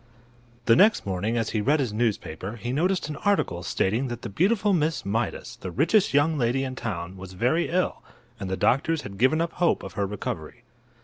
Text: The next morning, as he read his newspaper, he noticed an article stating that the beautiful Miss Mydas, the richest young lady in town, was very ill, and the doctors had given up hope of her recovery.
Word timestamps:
The 0.65 0.75
next 0.75 1.05
morning, 1.05 1.37
as 1.37 1.51
he 1.51 1.61
read 1.61 1.79
his 1.79 1.93
newspaper, 1.93 2.55
he 2.55 2.71
noticed 2.71 3.07
an 3.07 3.17
article 3.17 3.61
stating 3.61 4.07
that 4.07 4.23
the 4.23 4.29
beautiful 4.29 4.73
Miss 4.73 5.05
Mydas, 5.05 5.57
the 5.57 5.69
richest 5.69 6.11
young 6.11 6.39
lady 6.39 6.63
in 6.63 6.75
town, 6.75 7.17
was 7.17 7.33
very 7.33 7.69
ill, 7.69 8.01
and 8.39 8.49
the 8.49 8.57
doctors 8.57 9.03
had 9.03 9.19
given 9.19 9.41
up 9.41 9.51
hope 9.51 9.83
of 9.83 9.93
her 9.93 10.07
recovery. 10.07 10.63